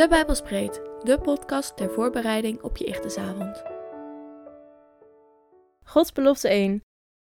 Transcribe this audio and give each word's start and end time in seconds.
De 0.00 0.08
Bijbelspreet, 0.08 0.80
de 1.02 1.18
podcast 1.18 1.76
ter 1.76 1.90
voorbereiding 1.90 2.62
op 2.62 2.76
je 2.76 2.84
Ichtesavond. 2.84 3.62
Gods 5.84 6.12
belofte 6.12 6.48
1. 6.48 6.82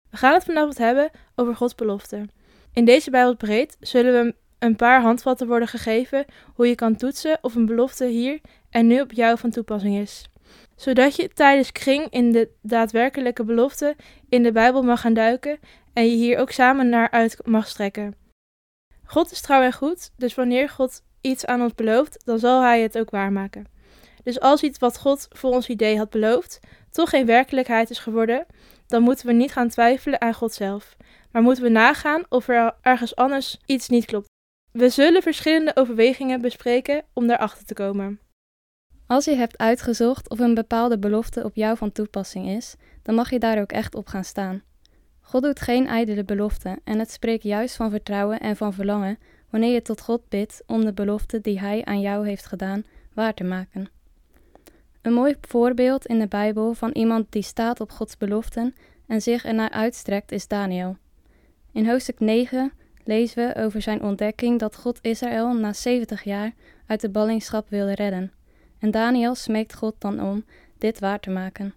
We 0.09 0.17
gaan 0.17 0.33
het 0.33 0.43
vanavond 0.43 0.77
hebben 0.77 1.09
over 1.35 1.55
Gods 1.55 1.75
belofte. 1.75 2.25
In 2.73 2.85
deze 2.85 3.09
Bijbelspreet 3.09 3.77
zullen 3.79 4.13
we 4.13 4.35
een 4.59 4.75
paar 4.75 5.01
handvatten 5.01 5.47
worden 5.47 5.67
gegeven 5.67 6.25
hoe 6.55 6.67
je 6.67 6.75
kan 6.75 6.95
toetsen 6.95 7.37
of 7.41 7.55
een 7.55 7.65
belofte 7.65 8.05
hier 8.05 8.41
en 8.69 8.87
nu 8.87 9.01
op 9.01 9.11
jou 9.11 9.37
van 9.37 9.49
toepassing 9.49 9.95
is. 9.95 10.25
Zodat 10.75 11.15
je 11.15 11.29
tijdens 11.29 11.71
kring 11.71 12.09
in 12.09 12.31
de 12.31 12.49
daadwerkelijke 12.61 13.43
belofte 13.43 13.95
in 14.29 14.43
de 14.43 14.51
Bijbel 14.51 14.83
mag 14.83 15.01
gaan 15.01 15.13
duiken 15.13 15.59
en 15.93 16.05
je 16.09 16.15
hier 16.15 16.37
ook 16.37 16.51
samen 16.51 16.89
naar 16.89 17.11
uit 17.11 17.39
mag 17.45 17.67
strekken. 17.67 18.15
God 19.05 19.31
is 19.31 19.41
trouw 19.41 19.61
en 19.61 19.73
goed, 19.73 20.11
dus 20.17 20.35
wanneer 20.35 20.69
God 20.69 21.05
iets 21.21 21.45
aan 21.45 21.61
ons 21.61 21.75
belooft, 21.75 22.21
dan 22.25 22.39
zal 22.39 22.61
Hij 22.61 22.81
het 22.81 22.97
ook 22.97 23.09
waarmaken. 23.09 23.65
Dus 24.23 24.39
als 24.39 24.63
iets 24.63 24.79
wat 24.79 24.97
God 24.97 25.27
voor 25.29 25.51
ons 25.51 25.67
idee 25.67 25.97
had 25.97 26.09
beloofd, 26.09 26.59
toch 26.91 27.09
geen 27.09 27.25
werkelijkheid 27.25 27.89
is 27.89 27.99
geworden, 27.99 28.45
dan 28.87 29.01
moeten 29.01 29.25
we 29.25 29.33
niet 29.33 29.51
gaan 29.51 29.69
twijfelen 29.69 30.21
aan 30.21 30.33
God 30.33 30.53
zelf, 30.53 30.95
maar 31.31 31.41
moeten 31.41 31.63
we 31.63 31.69
nagaan 31.69 32.23
of 32.29 32.47
er 32.47 32.75
ergens 32.81 33.15
anders 33.15 33.57
iets 33.65 33.89
niet 33.89 34.05
klopt. 34.05 34.27
We 34.71 34.89
zullen 34.89 35.21
verschillende 35.21 35.75
overwegingen 35.75 36.41
bespreken 36.41 37.03
om 37.13 37.27
daarachter 37.27 37.65
te 37.65 37.73
komen. 37.73 38.19
Als 39.07 39.25
je 39.25 39.35
hebt 39.35 39.57
uitgezocht 39.57 40.29
of 40.29 40.39
een 40.39 40.53
bepaalde 40.53 40.99
belofte 40.99 41.43
op 41.43 41.55
jou 41.55 41.77
van 41.77 41.91
toepassing 41.91 42.47
is, 42.47 42.75
dan 43.03 43.15
mag 43.15 43.29
je 43.29 43.39
daar 43.39 43.61
ook 43.61 43.71
echt 43.71 43.95
op 43.95 44.07
gaan 44.07 44.23
staan. 44.23 44.63
God 45.21 45.43
doet 45.43 45.59
geen 45.59 45.87
ijdele 45.87 46.23
beloften 46.23 46.79
en 46.83 46.99
het 46.99 47.11
spreekt 47.11 47.43
juist 47.43 47.75
van 47.75 47.89
vertrouwen 47.89 48.39
en 48.39 48.55
van 48.55 48.73
verlangen 48.73 49.17
wanneer 49.49 49.73
je 49.73 49.81
tot 49.81 50.01
God 50.01 50.29
bidt 50.29 50.63
om 50.65 50.85
de 50.85 50.93
belofte 50.93 51.41
die 51.41 51.59
Hij 51.59 51.85
aan 51.85 52.01
jou 52.01 52.27
heeft 52.27 52.45
gedaan 52.45 52.83
waar 53.13 53.33
te 53.33 53.43
maken. 53.43 53.89
Een 55.01 55.13
mooi 55.13 55.35
voorbeeld 55.41 56.05
in 56.05 56.19
de 56.19 56.27
Bijbel 56.27 56.73
van 56.73 56.91
iemand 56.91 57.31
die 57.31 57.41
staat 57.41 57.79
op 57.79 57.91
Gods 57.91 58.17
beloften 58.17 58.75
en 59.07 59.21
zich 59.21 59.45
ernaar 59.45 59.69
uitstrekt 59.69 60.31
is 60.31 60.47
Daniel. 60.47 60.97
In 61.71 61.89
hoofdstuk 61.89 62.19
9 62.19 62.71
lezen 63.03 63.47
we 63.47 63.61
over 63.61 63.81
zijn 63.81 64.01
ontdekking 64.01 64.59
dat 64.59 64.75
God 64.75 64.99
Israël 65.01 65.53
na 65.53 65.73
70 65.73 66.23
jaar 66.23 66.53
uit 66.85 67.01
de 67.01 67.09
ballingschap 67.09 67.69
wilde 67.69 67.95
redden. 67.95 68.31
En 68.79 68.91
Daniel 68.91 69.35
smeekt 69.35 69.75
God 69.75 69.95
dan 69.97 70.21
om 70.21 70.45
dit 70.77 70.99
waar 70.99 71.19
te 71.19 71.29
maken. 71.29 71.73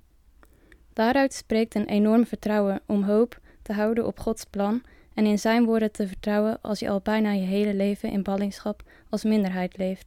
Daaruit 0.93 1.35
spreekt 1.35 1.75
een 1.75 1.87
enorm 1.87 2.27
vertrouwen 2.27 2.81
om 2.87 3.03
hoop 3.03 3.41
te 3.63 3.73
houden 3.73 4.07
op 4.07 4.19
Gods 4.19 4.45
plan 4.45 4.83
en 5.15 5.27
in 5.27 5.39
zijn 5.39 5.65
woorden 5.65 5.93
te 5.93 6.09
vertrouwen 6.09 6.59
als 6.63 6.79
je 6.79 6.89
al 6.89 7.01
bijna 7.01 7.31
je 7.31 7.47
hele 7.47 7.75
leven 7.75 8.11
in 8.11 8.23
ballingschap 8.23 8.83
als 9.09 9.25
minderheid 9.25 9.77
leeft. 9.77 10.05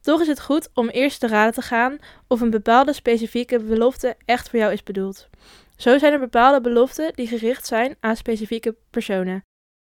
Toch 0.00 0.20
is 0.20 0.26
het 0.26 0.40
goed 0.40 0.68
om 0.74 0.88
eerst 0.88 1.20
te 1.20 1.28
raden 1.28 1.54
te 1.54 1.62
gaan 1.62 1.98
of 2.26 2.40
een 2.40 2.50
bepaalde 2.50 2.92
specifieke 2.92 3.58
belofte 3.58 4.16
echt 4.24 4.50
voor 4.50 4.58
jou 4.58 4.72
is 4.72 4.82
bedoeld. 4.82 5.28
Zo 5.76 5.98
zijn 5.98 6.12
er 6.12 6.18
bepaalde 6.18 6.60
beloften 6.60 7.12
die 7.14 7.26
gericht 7.26 7.66
zijn 7.66 7.96
aan 8.00 8.16
specifieke 8.16 8.76
personen. 8.90 9.44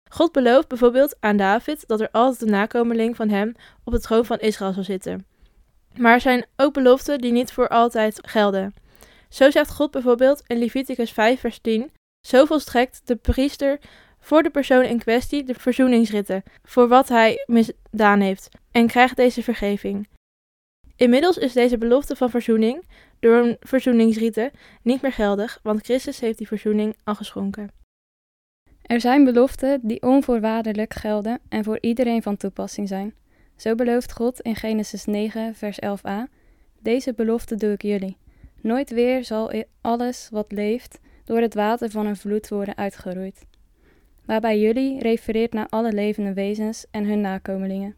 God 0.09 0.31
belooft 0.31 0.67
bijvoorbeeld 0.67 1.15
aan 1.19 1.37
David 1.37 1.87
dat 1.87 2.01
er 2.01 2.09
altijd 2.11 2.41
een 2.41 2.49
nakomeling 2.49 3.15
van 3.15 3.29
hem 3.29 3.55
op 3.83 3.93
het 3.93 4.01
troon 4.01 4.25
van 4.25 4.39
Israël 4.39 4.73
zal 4.73 4.83
zitten. 4.83 5.25
Maar 5.97 6.13
er 6.13 6.21
zijn 6.21 6.45
ook 6.55 6.73
beloften 6.73 7.19
die 7.19 7.31
niet 7.31 7.51
voor 7.51 7.67
altijd 7.67 8.19
gelden. 8.21 8.73
Zo 9.29 9.51
zegt 9.51 9.71
God 9.71 9.91
bijvoorbeeld 9.91 10.43
in 10.47 10.57
Leviticus 10.57 11.11
5, 11.11 11.39
vers 11.39 11.59
10: 11.61 11.91
Zo 12.27 12.45
volstrekt 12.45 13.01
de 13.05 13.15
priester 13.15 13.79
voor 14.23 14.43
de 14.43 14.49
persoon 14.49 14.83
in 14.83 14.99
kwestie 14.99 15.43
de 15.43 15.53
verzoeningsritten 15.53 16.43
voor 16.63 16.87
wat 16.87 17.09
hij 17.09 17.43
misdaan 17.45 18.19
heeft 18.19 18.49
en 18.71 18.87
krijgt 18.87 19.15
deze 19.15 19.43
vergeving. 19.43 20.07
Inmiddels 20.95 21.37
is 21.37 21.53
deze 21.53 21.77
belofte 21.77 22.15
van 22.15 22.29
verzoening 22.29 22.83
door 23.19 23.35
een 23.35 23.57
verzoeningsrite 23.59 24.51
niet 24.81 25.01
meer 25.01 25.11
geldig, 25.11 25.59
want 25.63 25.83
Christus 25.83 26.19
heeft 26.19 26.37
die 26.37 26.47
verzoening 26.47 26.95
al 27.03 27.15
geschonken. 27.15 27.71
Er 28.81 29.01
zijn 29.01 29.23
beloften 29.23 29.79
die 29.83 30.01
onvoorwaardelijk 30.01 30.93
gelden 30.93 31.39
en 31.49 31.63
voor 31.63 31.77
iedereen 31.81 32.21
van 32.21 32.37
toepassing 32.37 32.87
zijn. 32.87 33.13
Zo 33.55 33.75
belooft 33.75 34.13
God 34.13 34.41
in 34.41 34.55
Genesis 34.55 35.05
9, 35.05 35.55
vers 35.55 35.79
11a: 35.85 36.31
Deze 36.79 37.13
belofte 37.13 37.55
doe 37.55 37.71
ik 37.71 37.81
jullie. 37.81 38.17
Nooit 38.61 38.89
weer 38.89 39.25
zal 39.25 39.63
alles 39.81 40.27
wat 40.31 40.51
leeft 40.51 40.99
door 41.23 41.39
het 41.39 41.53
water 41.53 41.89
van 41.89 42.05
een 42.05 42.17
vloed 42.17 42.49
worden 42.49 42.77
uitgeroeid. 42.77 43.45
Waarbij 44.25 44.59
jullie 44.59 44.99
refereert 44.99 45.53
naar 45.53 45.67
alle 45.69 45.91
levende 45.91 46.33
wezens 46.33 46.85
en 46.91 47.05
hun 47.05 47.21
nakomelingen. 47.21 47.95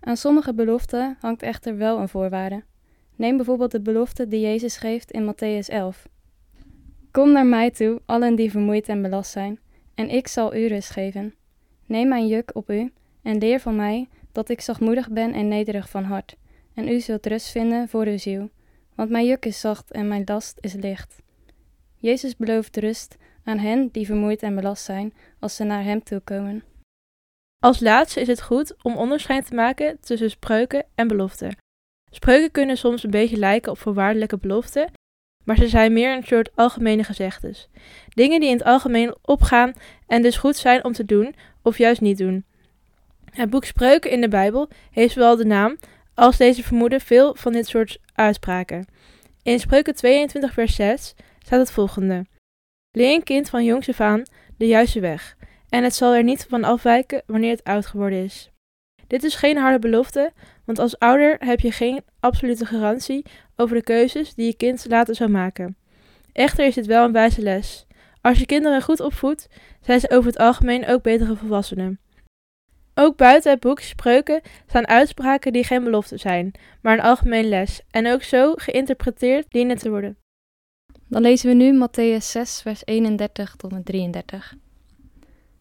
Aan 0.00 0.16
sommige 0.16 0.54
beloften 0.54 1.16
hangt 1.20 1.42
echter 1.42 1.76
wel 1.76 1.98
een 1.98 2.08
voorwaarde. 2.08 2.62
Neem 3.16 3.36
bijvoorbeeld 3.36 3.70
de 3.70 3.80
belofte 3.80 4.28
die 4.28 4.40
Jezus 4.40 4.76
geeft 4.76 5.10
in 5.10 5.32
Matthäus 5.32 5.66
11. 5.66 6.08
Kom 7.10 7.32
naar 7.32 7.46
mij 7.46 7.70
toe, 7.70 8.00
allen 8.06 8.34
die 8.34 8.50
vermoeid 8.50 8.88
en 8.88 9.02
belast 9.02 9.30
zijn, 9.30 9.58
en 9.94 10.08
ik 10.08 10.28
zal 10.28 10.54
u 10.54 10.66
rust 10.66 10.90
geven. 10.90 11.34
Neem 11.86 12.08
mijn 12.08 12.26
juk 12.26 12.50
op 12.52 12.70
u 12.70 12.92
en 13.22 13.38
leer 13.38 13.60
van 13.60 13.76
mij 13.76 14.08
dat 14.32 14.48
ik 14.48 14.60
zachtmoedig 14.60 15.10
ben 15.10 15.32
en 15.32 15.48
nederig 15.48 15.88
van 15.88 16.04
hart, 16.04 16.36
en 16.74 16.88
u 16.88 17.00
zult 17.00 17.26
rust 17.26 17.50
vinden 17.50 17.88
voor 17.88 18.06
uw 18.06 18.18
ziel, 18.18 18.50
want 18.94 19.10
mijn 19.10 19.26
juk 19.26 19.44
is 19.44 19.60
zacht 19.60 19.90
en 19.90 20.08
mijn 20.08 20.22
last 20.24 20.58
is 20.60 20.72
licht. 20.72 21.22
Jezus 21.96 22.36
belooft 22.36 22.76
rust 22.76 23.16
aan 23.44 23.58
hen 23.58 23.88
die 23.92 24.06
vermoeid 24.06 24.42
en 24.42 24.54
belast 24.54 24.84
zijn 24.84 25.14
als 25.38 25.56
ze 25.56 25.64
naar 25.64 25.82
hem 25.82 26.02
toe 26.02 26.20
komen. 26.20 26.64
Als 27.58 27.80
laatste 27.80 28.20
is 28.20 28.26
het 28.26 28.42
goed 28.42 28.74
om 28.82 28.96
onderscheid 28.96 29.46
te 29.46 29.54
maken 29.54 29.98
tussen 30.00 30.30
spreuken 30.30 30.84
en 30.94 31.08
beloften. 31.08 31.56
Spreuken 32.10 32.50
kunnen 32.50 32.76
soms 32.76 33.02
een 33.02 33.10
beetje 33.10 33.36
lijken 33.36 33.72
op 33.72 33.78
voorwaardelijke 33.78 34.38
beloften, 34.38 34.90
maar 35.44 35.56
ze 35.56 35.68
zijn 35.68 35.92
meer 35.92 36.16
een 36.16 36.26
soort 36.26 36.50
algemene 36.54 37.04
gezegdes. 37.04 37.68
Dingen 38.08 38.40
die 38.40 38.48
in 38.48 38.56
het 38.56 38.66
algemeen 38.66 39.14
opgaan 39.22 39.72
en 40.06 40.22
dus 40.22 40.36
goed 40.36 40.56
zijn 40.56 40.84
om 40.84 40.92
te 40.92 41.04
doen 41.04 41.34
of 41.62 41.78
juist 41.78 42.00
niet 42.00 42.18
doen. 42.18 42.44
Het 43.30 43.50
boek 43.50 43.64
Spreuken 43.64 44.10
in 44.10 44.20
de 44.20 44.28
Bijbel 44.28 44.68
heeft 44.90 45.12
zowel 45.12 45.36
de 45.36 45.44
naam 45.44 45.78
als 46.14 46.36
deze 46.36 46.62
vermoeden 46.62 47.00
veel 47.00 47.34
van 47.34 47.52
dit 47.52 47.66
soort 47.66 47.98
uitspraken. 48.14 48.86
In 49.42 49.58
Spreuken 49.58 49.94
22 49.94 50.52
vers 50.52 50.74
6 50.74 51.14
staat 51.38 51.58
het 51.58 51.70
volgende. 51.70 52.26
Leer 52.92 53.14
een 53.14 53.22
kind 53.22 53.48
van 53.48 53.64
jongs 53.64 53.88
af 53.88 54.00
aan 54.00 54.22
de 54.56 54.66
juiste 54.66 55.00
weg, 55.00 55.36
en 55.68 55.84
het 55.84 55.94
zal 55.94 56.14
er 56.14 56.24
niet 56.24 56.46
van 56.48 56.64
afwijken 56.64 57.22
wanneer 57.26 57.50
het 57.50 57.64
oud 57.64 57.86
geworden 57.86 58.24
is. 58.24 58.50
Dit 59.06 59.22
is 59.24 59.34
geen 59.34 59.56
harde 59.56 59.78
belofte, 59.78 60.32
want 60.64 60.78
als 60.78 60.98
ouder 60.98 61.36
heb 61.38 61.60
je 61.60 61.72
geen 61.72 62.00
absolute 62.20 62.66
garantie 62.66 63.26
over 63.56 63.76
de 63.76 63.82
keuzes 63.82 64.34
die 64.34 64.46
je 64.46 64.56
kind 64.56 64.86
later 64.88 65.14
zal 65.14 65.28
maken. 65.28 65.76
Echter 66.32 66.66
is 66.66 66.74
dit 66.74 66.86
wel 66.86 67.04
een 67.04 67.12
wijze 67.12 67.42
les. 67.42 67.86
Als 68.20 68.38
je 68.38 68.46
kinderen 68.46 68.82
goed 68.82 69.00
opvoedt, 69.00 69.48
zijn 69.80 70.00
ze 70.00 70.10
over 70.10 70.30
het 70.30 70.38
algemeen 70.38 70.86
ook 70.86 71.02
betere 71.02 71.36
volwassenen. 71.36 72.00
Ook 72.94 73.16
buiten 73.16 73.50
het 73.50 73.60
boek 73.60 73.80
Spreuken 73.80 74.40
staan 74.66 74.86
uitspraken 74.86 75.52
die 75.52 75.64
geen 75.64 75.84
belofte 75.84 76.16
zijn, 76.16 76.52
maar 76.82 76.92
een 76.92 77.04
algemeen 77.04 77.48
les, 77.48 77.80
en 77.90 78.06
ook 78.06 78.22
zo 78.22 78.52
geïnterpreteerd 78.56 79.46
dienen 79.48 79.78
te 79.78 79.90
worden. 79.90 80.19
Dan 81.10 81.22
lezen 81.22 81.48
we 81.48 81.54
nu 81.54 81.86
Matthäus 81.86 82.24
6, 82.24 82.62
vers 82.62 82.82
31 82.84 83.56
tot 83.56 83.72
en 83.72 83.82
33. 83.82 84.54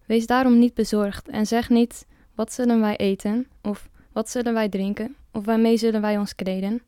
Wees 0.05 0.27
daarom 0.27 0.59
niet 0.59 0.73
bezorgd 0.73 1.27
en 1.27 1.45
zeg 1.45 1.69
niet: 1.69 2.05
wat 2.35 2.53
zullen 2.53 2.79
wij 2.79 2.95
eten? 2.95 3.47
Of 3.61 3.89
wat 4.11 4.29
zullen 4.29 4.53
wij 4.53 4.69
drinken? 4.69 5.15
Of 5.31 5.45
waarmee 5.45 5.77
zullen 5.77 6.01
wij 6.01 6.17
ons 6.17 6.35
kleden? 6.35 6.81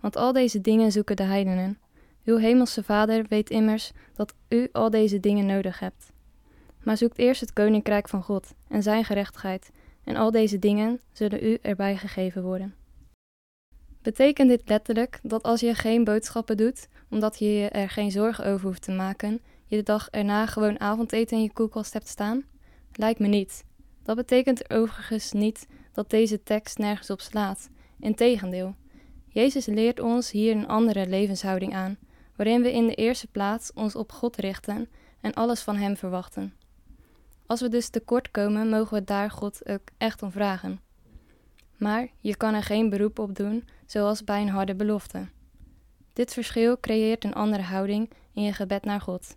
Want 0.00 0.16
al 0.16 0.32
deze 0.32 0.60
dingen 0.60 0.92
zoeken 0.92 1.16
de 1.16 1.22
heidenen. 1.22 1.78
Uw 2.24 2.36
hemelse 2.36 2.82
Vader 2.82 3.26
weet 3.28 3.50
immers 3.50 3.92
dat 4.14 4.34
u 4.48 4.68
al 4.72 4.90
deze 4.90 5.20
dingen 5.20 5.46
nodig 5.46 5.78
hebt. 5.78 6.12
Maar 6.82 6.96
zoekt 6.96 7.18
eerst 7.18 7.40
het 7.40 7.52
koninkrijk 7.52 8.08
van 8.08 8.22
God 8.22 8.54
en 8.68 8.82
zijn 8.82 9.04
gerechtigheid, 9.04 9.70
en 10.04 10.16
al 10.16 10.30
deze 10.30 10.58
dingen 10.58 11.00
zullen 11.12 11.44
u 11.44 11.58
erbij 11.62 11.96
gegeven 11.96 12.42
worden. 12.42 12.74
Betekent 14.08 14.48
dit 14.48 14.62
letterlijk 14.64 15.18
dat 15.22 15.42
als 15.42 15.60
je 15.60 15.74
geen 15.74 16.04
boodschappen 16.04 16.56
doet, 16.56 16.88
omdat 17.10 17.38
je 17.38 17.52
je 17.52 17.68
er 17.68 17.90
geen 17.90 18.10
zorgen 18.10 18.46
over 18.46 18.66
hoeft 18.66 18.82
te 18.82 18.92
maken, 18.92 19.40
je 19.66 19.76
de 19.76 19.82
dag 19.82 20.08
erna 20.10 20.46
gewoon 20.46 20.80
avondeten 20.80 21.36
in 21.36 21.42
je 21.42 21.52
koelkast 21.52 21.92
hebt 21.92 22.08
staan? 22.08 22.44
Lijkt 22.92 23.20
me 23.20 23.26
niet. 23.26 23.64
Dat 24.02 24.16
betekent 24.16 24.70
overigens 24.70 25.32
niet 25.32 25.66
dat 25.92 26.10
deze 26.10 26.42
tekst 26.42 26.78
nergens 26.78 27.10
op 27.10 27.20
slaat. 27.20 27.68
Integendeel. 28.00 28.74
Jezus 29.28 29.66
leert 29.66 30.00
ons 30.00 30.30
hier 30.30 30.56
een 30.56 30.68
andere 30.68 31.06
levenshouding 31.06 31.74
aan, 31.74 31.98
waarin 32.36 32.62
we 32.62 32.72
in 32.72 32.86
de 32.86 32.94
eerste 32.94 33.26
plaats 33.26 33.72
ons 33.72 33.94
op 33.94 34.12
God 34.12 34.36
richten 34.36 34.88
en 35.20 35.34
alles 35.34 35.60
van 35.60 35.76
Hem 35.76 35.96
verwachten. 35.96 36.54
Als 37.46 37.60
we 37.60 37.68
dus 37.68 37.88
tekort 37.88 38.30
komen, 38.30 38.68
mogen 38.68 38.98
we 38.98 39.04
daar 39.04 39.30
God 39.30 39.68
ook 39.68 39.88
echt 39.98 40.22
om 40.22 40.30
vragen. 40.30 40.87
Maar 41.78 42.08
je 42.20 42.36
kan 42.36 42.54
er 42.54 42.62
geen 42.62 42.88
beroep 42.88 43.18
op 43.18 43.34
doen, 43.34 43.68
zoals 43.86 44.24
bij 44.24 44.40
een 44.40 44.48
harde 44.48 44.74
belofte. 44.74 45.28
Dit 46.12 46.32
verschil 46.32 46.80
creëert 46.80 47.24
een 47.24 47.34
andere 47.34 47.62
houding 47.62 48.10
in 48.32 48.42
je 48.42 48.52
gebed 48.52 48.84
naar 48.84 49.00
God. 49.00 49.36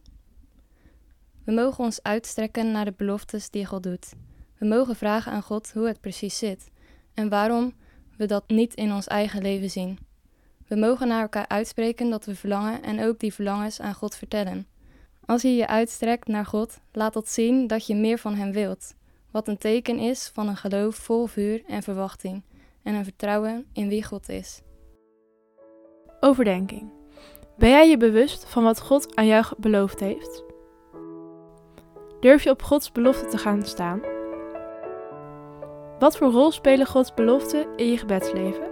We 1.45 1.51
mogen 1.51 1.83
ons 1.83 2.03
uitstrekken 2.03 2.71
naar 2.71 2.85
de 2.85 2.93
beloftes 2.97 3.49
die 3.49 3.65
God 3.65 3.83
doet. 3.83 4.13
We 4.57 4.65
mogen 4.65 4.95
vragen 4.95 5.31
aan 5.31 5.41
God 5.41 5.71
hoe 5.73 5.87
het 5.87 6.01
precies 6.01 6.37
zit 6.37 6.71
en 7.13 7.29
waarom 7.29 7.73
we 8.17 8.25
dat 8.25 8.47
niet 8.47 8.73
in 8.73 8.93
ons 8.93 9.07
eigen 9.07 9.41
leven 9.41 9.69
zien. 9.69 9.97
We 10.67 10.75
mogen 10.75 11.07
naar 11.07 11.21
elkaar 11.21 11.47
uitspreken 11.47 12.09
dat 12.09 12.25
we 12.25 12.35
verlangen 12.35 12.83
en 12.83 13.03
ook 13.03 13.19
die 13.19 13.33
verlangens 13.33 13.79
aan 13.79 13.93
God 13.93 14.15
vertellen. 14.15 14.67
Als 15.25 15.41
je 15.41 15.55
je 15.55 15.67
uitstrekt 15.67 16.27
naar 16.27 16.45
God, 16.45 16.79
laat 16.91 17.13
dat 17.13 17.29
zien 17.29 17.67
dat 17.67 17.87
je 17.87 17.95
meer 17.95 18.17
van 18.17 18.35
Hem 18.35 18.51
wilt, 18.51 18.93
wat 19.31 19.47
een 19.47 19.57
teken 19.57 19.99
is 19.99 20.31
van 20.33 20.47
een 20.47 20.57
geloof 20.57 20.95
vol 20.95 21.25
vuur 21.25 21.63
en 21.67 21.83
verwachting 21.83 22.43
en 22.83 22.93
een 22.93 23.03
vertrouwen 23.03 23.65
in 23.73 23.87
wie 23.87 24.03
God 24.03 24.29
is. 24.29 24.61
Overdenking. 26.19 26.91
Ben 27.57 27.69
jij 27.69 27.89
je 27.89 27.97
bewust 27.97 28.45
van 28.45 28.63
wat 28.63 28.81
God 28.81 29.15
aan 29.15 29.25
jou 29.25 29.45
beloofd 29.57 29.99
heeft? 29.99 30.43
Durf 32.19 32.43
je 32.43 32.49
op 32.49 32.61
Gods 32.61 32.91
belofte 32.91 33.27
te 33.27 33.37
gaan 33.37 33.63
staan? 33.63 34.01
Wat 35.99 36.17
voor 36.17 36.31
rol 36.31 36.51
spelen 36.51 36.85
Gods 36.85 37.13
beloften 37.13 37.67
in 37.75 37.85
je 37.85 37.97
gebedsleven? 37.97 38.69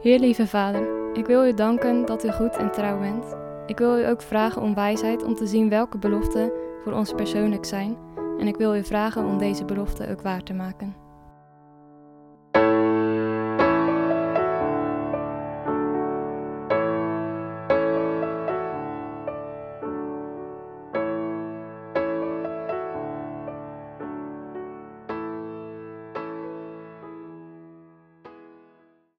Heer 0.00 0.18
lieve 0.18 0.46
Vader, 0.46 1.14
ik 1.14 1.26
wil 1.26 1.46
u 1.46 1.54
danken 1.54 2.06
dat 2.06 2.24
u 2.24 2.30
goed 2.30 2.56
en 2.56 2.70
trouw 2.70 2.98
bent. 2.98 3.36
Ik 3.66 3.78
wil 3.78 3.98
u 3.98 4.06
ook 4.06 4.22
vragen 4.22 4.62
om 4.62 4.74
wijsheid 4.74 5.22
om 5.22 5.34
te 5.34 5.46
zien 5.46 5.68
welke 5.68 5.98
beloften 5.98 6.52
voor 6.84 6.92
ons 6.92 7.12
persoonlijk 7.12 7.64
zijn. 7.64 7.96
En 8.40 8.46
ik 8.46 8.56
wil 8.56 8.76
u 8.76 8.84
vragen 8.84 9.24
om 9.26 9.38
deze 9.38 9.64
beloften 9.64 10.10
ook 10.10 10.22
waar 10.22 10.42
te 10.42 10.54
maken. 10.54 11.09